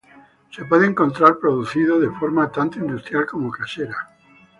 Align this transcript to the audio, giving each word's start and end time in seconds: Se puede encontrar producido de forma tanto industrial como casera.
Se 0.49 0.65
puede 0.65 0.87
encontrar 0.87 1.37
producido 1.37 1.99
de 1.99 2.09
forma 2.09 2.51
tanto 2.51 2.79
industrial 2.79 3.27
como 3.27 3.51
casera. 3.51 4.09